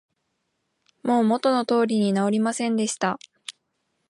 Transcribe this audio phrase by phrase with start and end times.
[1.03, 3.19] もう元の通りに直りませんでした